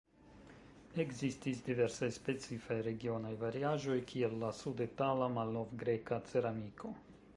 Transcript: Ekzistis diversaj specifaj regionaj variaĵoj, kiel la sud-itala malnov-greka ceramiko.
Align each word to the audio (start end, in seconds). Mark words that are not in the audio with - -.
Ekzistis 1.01 1.59
diversaj 1.67 2.09
specifaj 2.15 2.77
regionaj 2.87 3.35
variaĵoj, 3.43 3.99
kiel 4.13 4.35
la 4.45 4.53
sud-itala 4.63 5.29
malnov-greka 5.39 6.21
ceramiko. 6.33 6.97